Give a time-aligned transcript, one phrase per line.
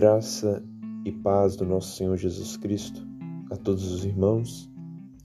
[0.00, 0.64] Graça
[1.04, 3.06] e paz do nosso Senhor Jesus Cristo
[3.50, 4.66] a todos os irmãos.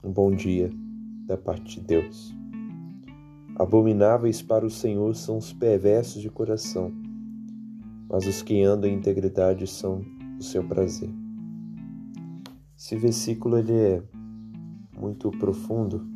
[0.04, 0.70] Um bom dia
[1.26, 2.36] da parte de Deus.
[3.58, 6.92] Abomináveis para o Senhor são os perversos de coração,
[8.06, 10.04] mas os que andam em integridade são
[10.38, 11.08] o seu prazer.
[12.76, 14.02] Esse versículo ele é
[14.94, 16.06] muito profundo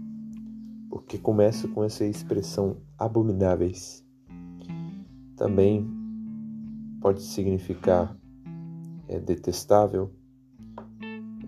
[0.90, 4.04] porque começa com essa expressão abomináveis.
[5.34, 5.88] Também
[7.00, 8.19] pode significar
[9.10, 10.08] é detestável,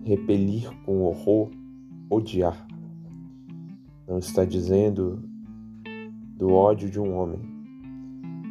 [0.03, 1.49] repelir com horror,
[2.09, 2.67] odiar.
[4.05, 5.23] Não está dizendo
[6.35, 7.39] do ódio de um homem,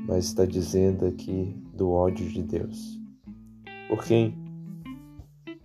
[0.08, 2.98] mas está dizendo aqui do ódio de Deus.
[3.86, 4.34] Por quem?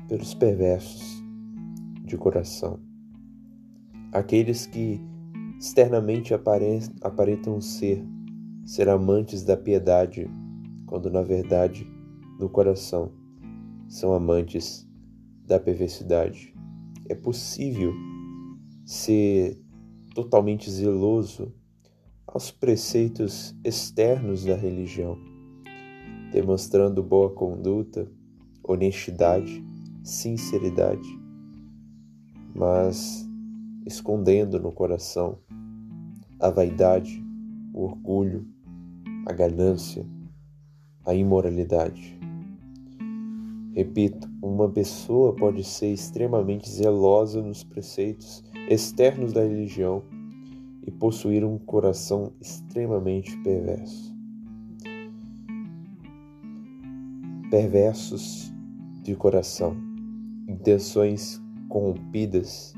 [0.10, 1.24] Pelos perversos
[2.04, 2.82] de coração.
[4.12, 5.00] Aqueles que
[5.58, 8.06] externamente aparentam ser
[8.66, 10.30] ser amantes da piedade,
[10.86, 11.90] quando na verdade
[12.38, 13.10] no coração
[13.88, 14.88] são amantes
[15.46, 16.54] da perversidade.
[17.10, 17.94] É possível
[18.86, 19.58] ser
[20.14, 21.54] totalmente zeloso
[22.26, 25.18] aos preceitos externos da religião,
[26.32, 28.12] demonstrando boa conduta,
[28.64, 29.64] honestidade,
[30.04, 31.08] sinceridade,
[32.54, 33.28] mas
[33.86, 35.40] escondendo no coração
[36.40, 37.24] a vaidade,
[37.74, 38.46] o orgulho,
[39.26, 40.06] a ganância,
[41.06, 42.17] a imoralidade.
[43.78, 50.02] Repito, uma pessoa pode ser extremamente zelosa nos preceitos externos da religião
[50.82, 54.18] e possuir um coração extremamente perverso.
[57.52, 58.52] Perversos
[59.04, 59.78] de coração,
[60.50, 62.74] intenções corrompidas,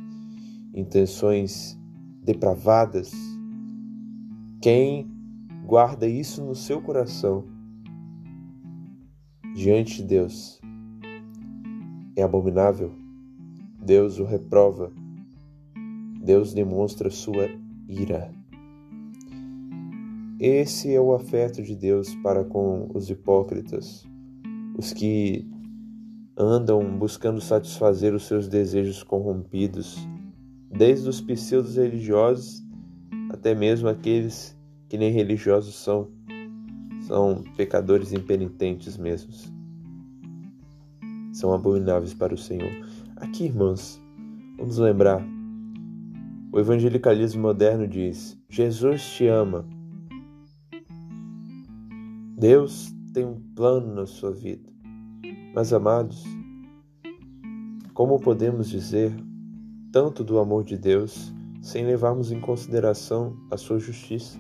[0.76, 1.80] intenções
[2.26, 3.14] depravadas.
[4.62, 5.10] Quem
[5.66, 7.46] guarda isso no seu coração
[9.56, 10.59] diante de Deus
[12.20, 12.92] é abominável,
[13.82, 14.92] Deus o reprova,
[16.22, 17.50] Deus demonstra sua
[17.88, 18.30] ira.
[20.38, 24.06] Esse é o afeto de Deus para com os hipócritas,
[24.78, 25.50] os que
[26.38, 29.98] andam buscando satisfazer os seus desejos corrompidos,
[30.70, 32.62] desde os pseudos religiosos
[33.30, 34.58] até mesmo aqueles
[34.90, 36.10] que nem religiosos são,
[37.02, 39.59] são pecadores impenitentes mesmos
[41.40, 42.70] são abomináveis para o Senhor.
[43.16, 44.02] Aqui, irmãos,
[44.58, 45.26] vamos lembrar.
[46.52, 49.66] O evangelicalismo moderno diz: Jesus te ama.
[52.38, 54.70] Deus tem um plano na sua vida.
[55.56, 56.24] Mas, amados,
[57.94, 59.14] como podemos dizer
[59.92, 64.38] tanto do amor de Deus sem levarmos em consideração a sua justiça?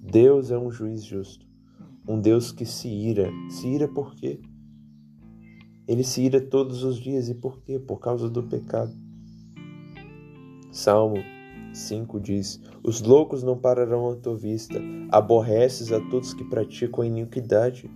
[0.00, 1.46] Deus é um juiz justo,
[2.06, 3.30] um Deus que se ira.
[3.50, 4.40] Se ira por quê?
[5.88, 7.28] Ele se ira todos os dias.
[7.28, 7.78] E por quê?
[7.78, 8.92] Por causa do pecado.
[10.70, 11.16] Salmo
[11.72, 14.78] 5 diz: Os loucos não pararão à tua vista,
[15.10, 17.90] aborreces a todos que praticam a iniquidade.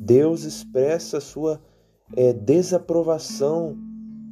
[0.00, 1.62] Deus expressa a sua
[2.16, 3.76] é, desaprovação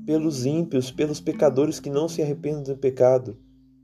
[0.06, 3.36] pelos ímpios, pelos pecadores que não se arrependem do pecado.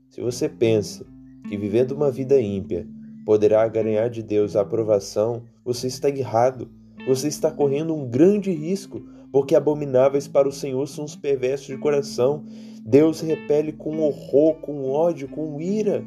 [0.09, 1.05] Se você pensa
[1.47, 2.87] que vivendo uma vida ímpia
[3.25, 6.69] poderá ganhar de Deus a aprovação, você está errado.
[7.07, 11.77] Você está correndo um grande risco, porque abomináveis para o Senhor são os perversos de
[11.77, 12.45] coração.
[12.85, 16.03] Deus repele com horror, com ódio, com ira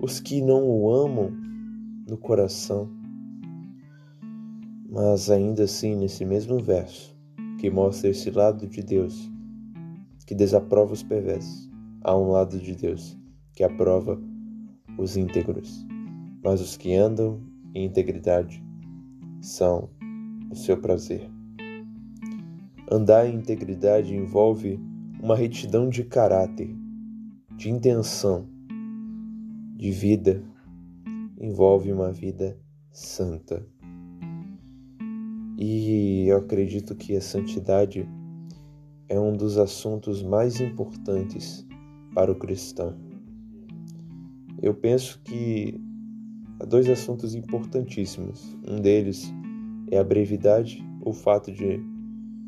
[0.00, 1.32] os que não o amam
[2.08, 2.88] no coração.
[4.88, 7.16] Mas ainda assim, nesse mesmo verso,
[7.58, 9.30] que mostra esse lado de Deus,
[10.26, 11.70] que desaprova os perversos,
[12.02, 13.16] há um lado de Deus
[13.52, 14.20] que aprova
[14.98, 15.86] os íntegros.
[16.44, 17.40] Mas os que andam
[17.74, 18.62] em integridade
[19.40, 19.88] são
[20.50, 21.30] o seu prazer.
[22.90, 24.80] Andar em integridade envolve
[25.20, 26.74] uma retidão de caráter,
[27.56, 28.46] de intenção,
[29.76, 30.42] de vida,
[31.40, 32.58] envolve uma vida
[32.92, 33.66] santa.
[35.58, 38.08] E eu acredito que a santidade
[39.08, 41.66] é um dos assuntos mais importantes
[42.14, 42.94] para o cristão.
[44.62, 45.80] Eu penso que
[46.60, 48.56] há dois assuntos importantíssimos.
[48.66, 49.32] Um deles
[49.90, 51.80] é a brevidade, o fato de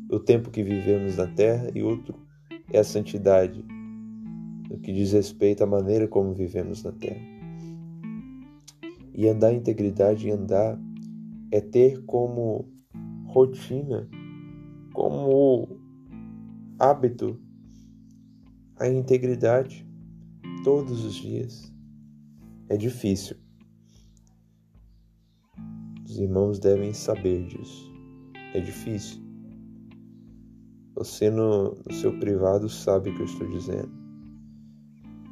[0.09, 2.15] o tempo que vivemos na terra, e outro
[2.71, 3.63] é a santidade,
[4.69, 7.21] no que diz respeito à maneira como vivemos na terra.
[9.13, 10.79] E andar em integridade e andar
[11.51, 12.65] é ter como
[13.25, 14.07] rotina,
[14.93, 15.79] como
[16.79, 17.39] hábito
[18.77, 19.85] a integridade
[20.63, 21.73] todos os dias.
[22.69, 23.35] É difícil,
[26.09, 27.93] os irmãos devem saber disso.
[28.55, 29.21] É difícil.
[30.95, 33.91] Você no, no seu privado sabe o que eu estou dizendo.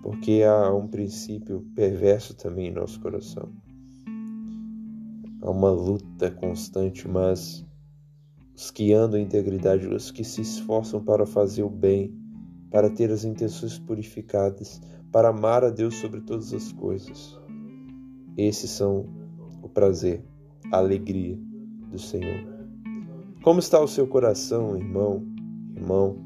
[0.04, 3.52] Porque há um princípio perverso também em nosso coração.
[5.42, 7.66] Há uma luta constante, mas
[8.56, 12.14] os que andam em integridade, os que se esforçam para fazer o bem,
[12.70, 14.80] para ter as intenções purificadas,
[15.12, 17.36] para amar a Deus sobre todas as coisas.
[18.38, 19.10] Esses são
[19.62, 20.24] o prazer,
[20.72, 21.38] a alegria
[21.92, 22.58] do Senhor.
[23.44, 25.26] Como está o seu coração, irmão,
[25.76, 26.18] irmão,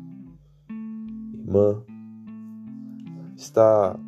[1.33, 1.83] irmã?
[3.35, 3.99] Está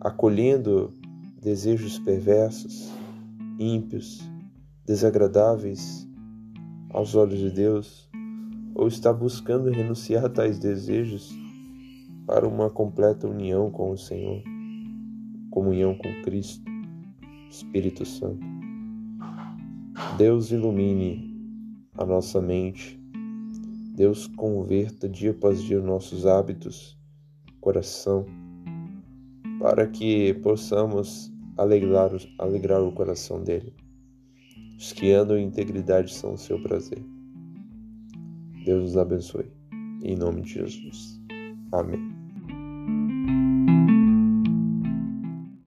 [0.00, 0.92] acolhendo
[1.40, 2.92] desejos perversos,
[3.58, 4.28] ímpios,
[4.84, 6.08] desagradáveis
[6.90, 8.10] aos olhos de Deus?
[8.74, 11.30] Ou está buscando renunciar a tais desejos
[12.26, 14.42] para uma completa união com o Senhor,
[15.50, 16.64] comunhão com Cristo,
[17.50, 18.51] Espírito Santo.
[20.16, 21.32] Deus ilumine
[21.96, 23.00] a nossa mente,
[23.94, 26.98] Deus converta dia após dia nossos hábitos,
[27.60, 28.26] coração,
[29.58, 33.74] para que possamos alegrar, alegrar o coração dele.
[34.76, 37.02] Os que andam em integridade são o seu prazer.
[38.64, 39.50] Deus nos abençoe.
[40.02, 41.20] Em nome de Jesus.
[41.70, 42.11] Amém.